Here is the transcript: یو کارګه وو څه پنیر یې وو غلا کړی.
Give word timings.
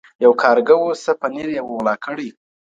یو 0.23 0.31
کارګه 0.41 0.75
وو 0.79 0.89
څه 1.03 1.11
پنیر 1.21 1.47
یې 1.55 1.61
وو 1.63 1.75
غلا 1.79 1.95
کړی. 2.05 2.29